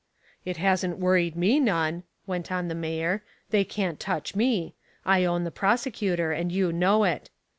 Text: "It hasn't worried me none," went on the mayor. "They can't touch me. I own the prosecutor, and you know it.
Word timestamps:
"It 0.45 0.57
hasn't 0.57 0.97
worried 0.97 1.35
me 1.35 1.59
none," 1.59 2.01
went 2.25 2.51
on 2.51 2.69
the 2.69 2.73
mayor. 2.73 3.21
"They 3.51 3.63
can't 3.63 3.99
touch 3.99 4.35
me. 4.35 4.73
I 5.05 5.25
own 5.25 5.43
the 5.43 5.51
prosecutor, 5.51 6.31
and 6.31 6.51
you 6.51 6.73
know 6.73 7.03
it. 7.03 7.29